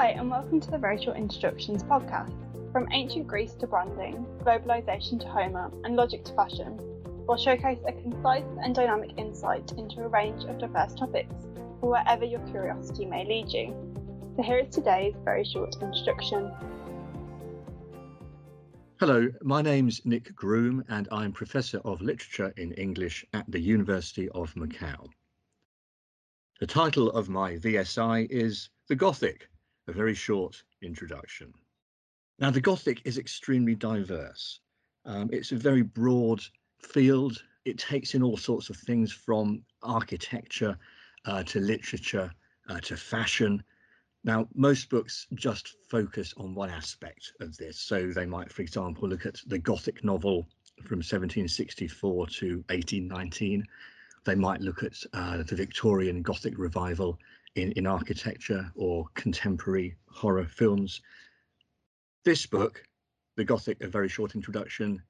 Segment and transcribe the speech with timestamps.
[0.00, 2.32] Hi, and welcome to the Very Short Introductions podcast.
[2.72, 6.78] From ancient Greece to branding, globalization to Homer, and logic to fashion,
[7.26, 11.34] we'll showcase a concise and dynamic insight into a range of diverse topics
[11.80, 13.74] for wherever your curiosity may lead you.
[14.36, 16.50] So here is today's very short introduction.
[19.00, 24.30] Hello, my name's Nick Groom, and I'm Professor of Literature in English at the University
[24.30, 25.10] of Macau.
[26.58, 29.46] The title of my VSI is The Gothic,
[29.90, 31.52] a very short introduction.
[32.38, 34.60] Now, the Gothic is extremely diverse.
[35.04, 36.40] Um, it's a very broad
[36.78, 37.42] field.
[37.64, 40.78] It takes in all sorts of things from architecture
[41.26, 42.32] uh, to literature
[42.68, 43.62] uh, to fashion.
[44.22, 47.78] Now, most books just focus on one aspect of this.
[47.78, 50.46] So they might, for example, look at the Gothic novel
[50.86, 53.66] from 1764 to 1819
[54.24, 57.18] they might look at uh, the Victorian Gothic revival
[57.54, 61.00] in, in architecture or contemporary horror films.
[62.24, 62.82] This book,
[63.36, 65.02] The Gothic, A Very Short Introduction,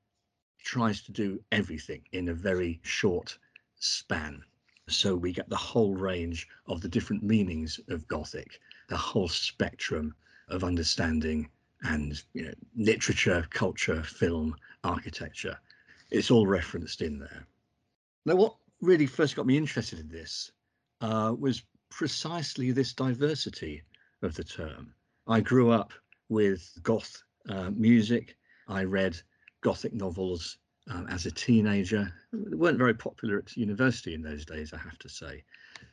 [0.63, 3.39] tries to do everything in a very short
[3.79, 4.43] span.
[4.89, 10.15] So we get the whole range of the different meanings of Gothic, the whole spectrum
[10.49, 11.49] of understanding
[11.83, 14.55] and you know literature, culture, film,
[14.85, 15.59] architecture.
[16.11, 17.47] It's all referenced in there.
[18.27, 20.53] Now, what really first got me interested in this
[21.01, 23.83] uh, was precisely this diversity
[24.23, 24.95] of the term.
[25.27, 25.93] I grew up
[26.29, 28.37] with goth uh, music.
[28.69, 29.21] I read
[29.61, 30.59] gothic novels
[30.91, 32.13] um, as a teenager.
[32.33, 35.45] They weren't very popular at university in those days, I have to say.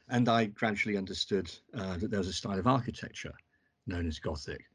[0.10, 3.34] And I gradually understood uh, that there was a style of architecture
[3.86, 4.66] known as Gothic.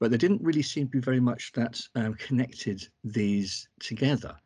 [0.00, 4.36] But there didn't really seem to be very much that um, connected these together.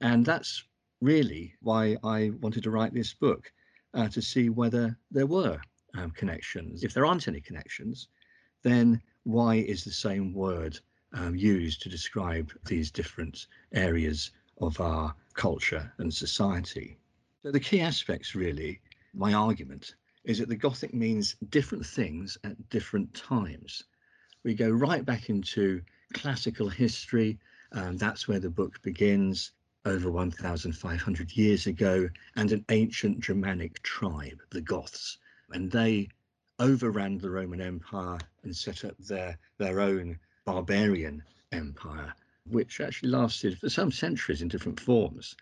[0.00, 0.64] And that's
[1.00, 3.52] really why I wanted to write this book
[3.94, 5.60] uh, to see whether there were
[5.94, 6.84] um, connections.
[6.84, 8.08] If there aren't any connections,
[8.62, 10.78] then why is the same word
[11.12, 16.98] um, used to describe these different areas of our culture and society?
[17.42, 18.80] So, the key aspects, really,
[19.14, 19.94] my argument
[20.24, 23.84] is that the Gothic means different things at different times.
[24.44, 25.82] We go right back into
[26.12, 27.38] classical history,
[27.72, 29.52] and that's where the book begins
[29.86, 35.18] over 1,500 years ago, and an ancient Germanic tribe, the Goths.
[35.52, 36.08] And they
[36.58, 41.22] overran the Roman Empire and set up their, their own barbarian
[41.52, 42.12] empire,
[42.48, 45.34] which actually lasted for some centuries in different forms.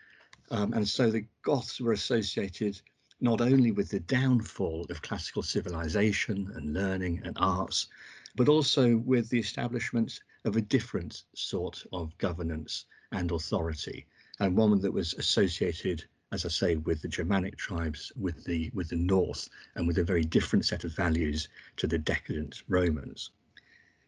[0.50, 2.80] Um, and so the Goths were associated
[3.20, 7.88] not only with the downfall of classical civilization and learning and arts,
[8.36, 14.06] but also with the establishment of a different sort of governance and authority
[14.40, 18.90] and one that was associated, as I say, with the Germanic tribes, with the with
[18.90, 23.30] the North, and with a very different set of values to the decadent Romans.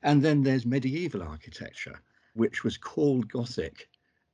[0.03, 2.01] And then there's medieval architecture,
[2.35, 3.89] which was called Gothic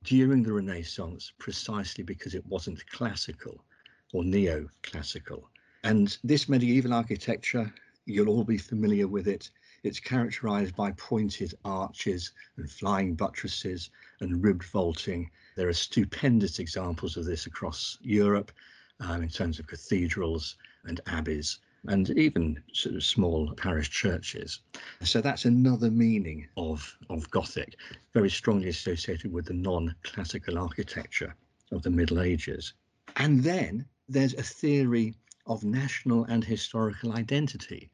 [0.05, 3.65] during the Renaissance precisely because it wasn't classical
[4.13, 5.45] or neoclassical.
[5.83, 7.73] And this medieval architecture,
[8.05, 9.51] you'll all be familiar with it.
[9.87, 17.17] It's characterized by pointed arches and flying buttresses and ribbed vaulting there are stupendous examples
[17.17, 18.53] of this across Europe
[19.01, 24.61] um, in terms of cathedrals and abbeys and even sort of small parish churches.
[25.03, 27.77] So that's another meaning of, of Gothic,
[28.13, 31.35] very strongly associated with the non classical architecture
[31.73, 32.75] of the Middle Ages.
[33.17, 35.15] And then there's a theory
[35.47, 37.89] of national and historical identity,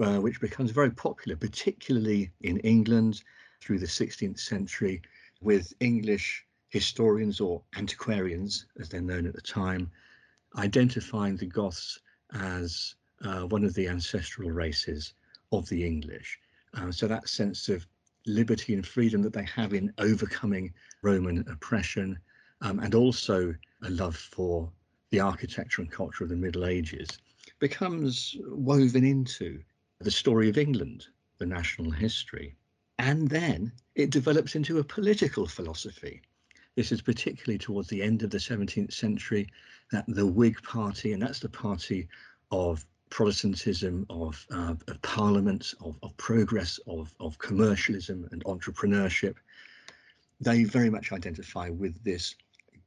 [0.00, 3.22] uh, which becomes very popular, particularly in England
[3.60, 5.02] through the 16th century,
[5.40, 9.90] with English historians or antiquarians, as they're known at the time,
[10.56, 11.98] identifying the Goths
[12.32, 15.14] as uh, one of the ancestral races
[15.52, 16.38] of the English.
[16.74, 17.86] Uh, so that sense of
[18.26, 20.72] liberty and freedom that they have in overcoming
[21.02, 22.18] Roman oppression,
[22.60, 24.70] um, and also a love for
[25.10, 27.08] the architecture and culture of the Middle Ages,
[27.58, 29.60] becomes woven into
[30.00, 31.06] the story of England,
[31.38, 32.56] the national history.
[32.98, 36.22] And then it develops into a political philosophy
[36.78, 39.48] this is particularly towards the end of the 17th century
[39.90, 42.06] that the Whig Party, and that's the party
[42.52, 49.34] of Protestantism, of, uh, of Parliament, of, of progress, of, of commercialism and entrepreneurship,
[50.40, 52.36] they very much identify with this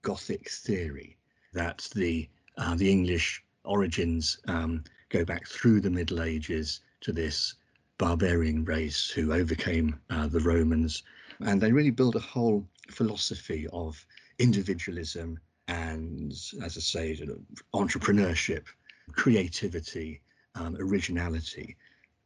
[0.04, 1.18] Gothic theory
[1.52, 7.56] that the uh, the English origins um, go back through the Middle Ages to this
[7.98, 11.04] barbarian race who overcame uh, the Romans,
[11.42, 14.04] and they really build a whole philosophy of
[14.40, 16.32] individualism and,
[16.64, 17.20] as I say,
[17.74, 18.66] entrepreneurship,
[19.14, 20.22] creativity,
[20.56, 21.78] um, originality.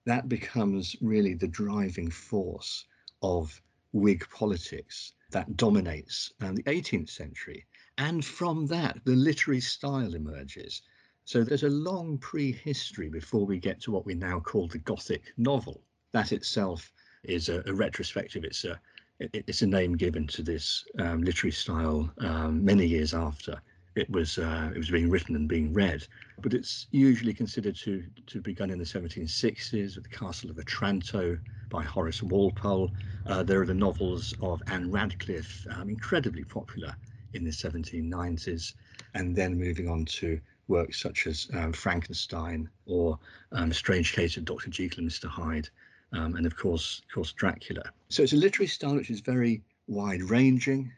[0.05, 2.85] that becomes really the driving force
[3.21, 3.61] of
[3.91, 7.65] Whig politics that dominates um, the 18th century.
[7.97, 10.81] And from that, the literary style emerges.
[11.25, 15.33] So there's a long prehistory before we get to what we now call the Gothic
[15.37, 15.81] novel.
[16.11, 16.91] That itself
[17.23, 18.43] is a, a retrospective.
[18.43, 18.79] It's a
[19.19, 23.59] it, it's a name given to this um, literary style um, many years after
[23.95, 26.05] it was uh, it was being written and being read.
[26.41, 30.59] But it's usually considered to to have begun in the 1760s with the Castle of
[30.59, 31.39] Otranto
[31.69, 32.91] by Horace Walpole.
[33.25, 36.95] Uh, there are the novels of Ann Radcliffe, um, incredibly popular
[37.33, 38.73] in the 1790s,
[39.15, 43.19] and then moving on to works such as um, Frankenstein or
[43.51, 44.69] um, Strange Case of Dr.
[44.69, 45.27] Jekyll and Mr.
[45.27, 45.69] Hyde,
[46.11, 47.83] um, and of course, of course, Dracula.
[48.09, 50.91] So it's a literary style which is very wide-ranging.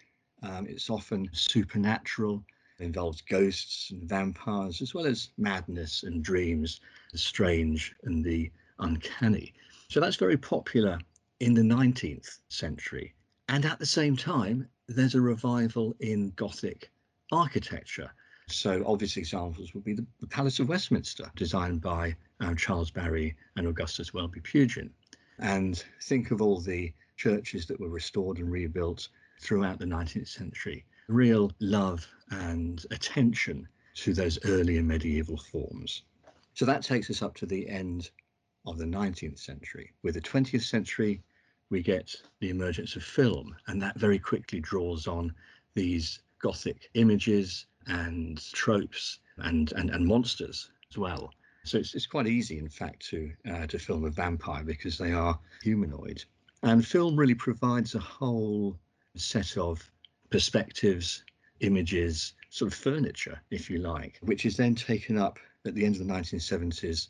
[0.43, 2.43] Um, it's often supernatural
[2.79, 6.79] involves ghosts and vampires, as well as madness and dreams,
[7.11, 9.53] the strange and the uncanny.
[9.89, 10.99] So that's very popular
[11.39, 13.13] in the 19th century.
[13.49, 16.91] And at the same time, there's a revival in Gothic
[17.31, 18.11] architecture.
[18.49, 23.35] So obvious examples would be the, the Palace of Westminster, designed by um, Charles Barry
[23.55, 24.89] and Augustus Welby Pugin.
[25.39, 29.09] And think of all the churches that were restored and rebuilt
[29.41, 36.03] throughout the 19th century real love and attention to those earlier medieval forms.
[36.53, 38.11] So that takes us up to the end
[38.65, 39.93] of the 19th century.
[40.03, 41.21] With the 20th century,
[41.69, 45.33] we get the emergence of film, and that very quickly draws on
[45.75, 51.33] these Gothic images and tropes and, and, and monsters as well.
[51.63, 55.11] So it's, it's quite easy, in fact, to uh, to film a vampire because they
[55.11, 56.23] are humanoid.
[56.63, 58.77] And film really provides a whole
[59.15, 59.91] set of
[60.29, 61.23] perspectives,
[61.59, 65.95] images, sort of furniture, if you like, which is then taken up at the end
[65.95, 67.09] of the 1970s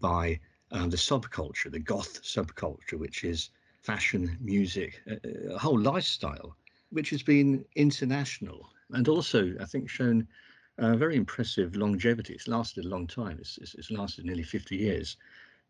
[0.00, 0.40] by
[0.72, 3.50] um, the subculture, the goth subculture, which is
[3.82, 6.56] fashion, music, a, a, whole lifestyle,
[6.90, 10.26] which has been international and also, I think, shown
[10.78, 12.34] uh, very impressive longevity.
[12.34, 13.38] It's lasted a long time.
[13.40, 15.16] It's, it's, it's lasted nearly 50 years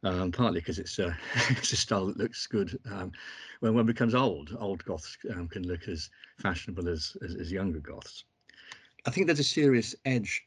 [0.02, 1.16] um, partly because it's a
[1.50, 3.12] it's a style that looks good um,
[3.60, 4.56] when one becomes old.
[4.58, 8.24] Old goths um, can look as fashionable as, as, as younger goths.
[9.06, 10.42] I think there's a serious edge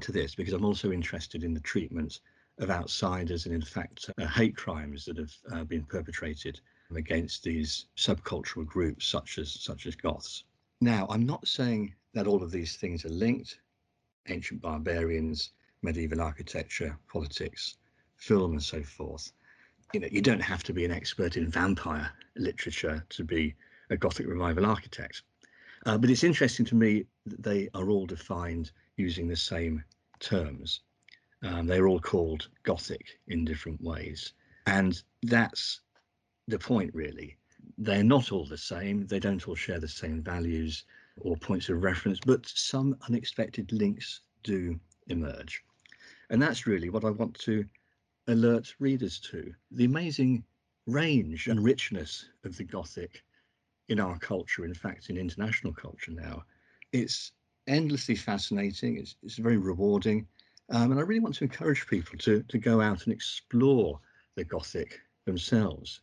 [0.00, 2.20] to this because I'm also interested in the treatment
[2.58, 6.60] of outsiders and in fact uh, hate crimes that have uh, been perpetrated
[6.94, 10.44] against these subcultural groups such as such as goths.
[10.80, 13.58] Now, I'm not saying that all of these things are linked.
[14.28, 15.50] Ancient barbarians,
[15.82, 17.76] medieval architecture, politics,
[18.16, 19.32] film and so forth.
[19.92, 23.54] You know, you don't have to be an expert in vampire literature to be
[23.90, 25.22] a Gothic revival architect.
[25.86, 29.82] Uh, but it's interesting to me that they are all defined using the same
[30.20, 30.80] terms.
[31.42, 34.32] Um, they're all called Gothic in different ways.
[34.66, 35.80] And that's
[36.48, 37.36] the point, really.
[37.76, 40.84] They're not all the same, they don't all share the same values
[41.20, 44.78] or points of reference, but some unexpected links do
[45.08, 45.62] emerge.
[46.30, 47.64] And that's really what I want to
[48.26, 50.44] alert readers to the amazing
[50.86, 53.22] range and richness of the Gothic
[53.88, 56.44] in our culture, in fact, in international culture now.
[56.92, 57.32] It's
[57.66, 60.26] endlessly fascinating, it's, it's very rewarding.
[60.70, 63.98] Um, and I really want to encourage people to, to go out and explore
[64.34, 66.00] the Gothic themselves.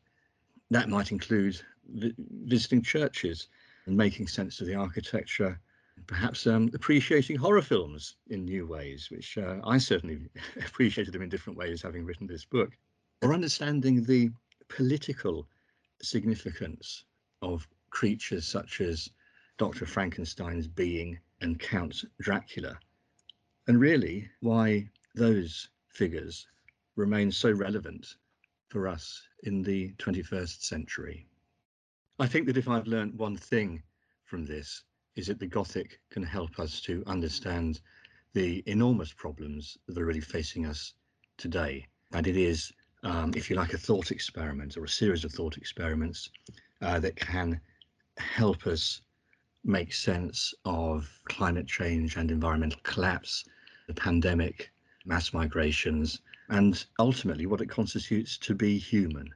[0.76, 3.48] That might include vi- visiting churches
[3.86, 5.58] and making sense of the architecture,
[6.06, 10.28] perhaps um, appreciating horror films in new ways, which uh, I certainly
[10.58, 12.78] appreciated them in different ways having written this book,
[13.22, 14.32] or understanding the
[14.68, 15.48] political
[16.02, 17.06] significance
[17.42, 19.10] of creatures such as
[19.58, 19.86] Dr.
[19.86, 22.78] Frankenstein's being and Count Dracula,
[23.68, 26.48] and really why those figures
[26.98, 28.18] remain so relevant
[28.76, 31.26] for us in the 21st century.
[32.20, 33.82] I think that if I've learned one thing
[34.26, 34.84] from this,
[35.16, 37.80] is that the Gothic can help us to understand
[38.34, 40.94] the enormous problems that are really facing us
[41.38, 41.88] today.
[42.12, 45.56] And it is, um, if you like, a thought experiment or a series of thought
[45.56, 46.30] experiments
[46.82, 47.62] uh, that can
[48.18, 49.00] help us
[49.64, 53.46] make sense of climate change and environmental collapse,
[53.88, 54.74] the pandemic,
[55.06, 59.30] mass migrations, and ultimately what it constitutes to be human.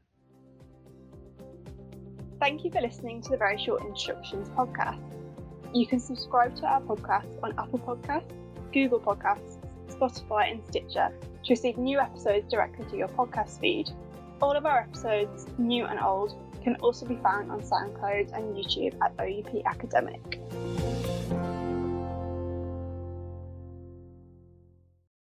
[2.39, 5.17] Thank you for listening to the Very Short Introductions podcast.
[5.73, 8.33] You can subscribe to our podcast on Apple Podcasts,
[8.71, 11.11] Google Podcasts, Spotify, and Stitcher
[11.43, 13.89] to receive new episodes directly to your podcast feed.
[14.41, 18.95] All of our episodes, new and old, can also be found on SoundCloud and YouTube
[19.01, 20.88] at OUP Academic.